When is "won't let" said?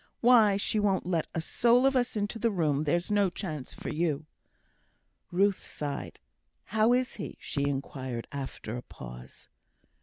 0.79-1.27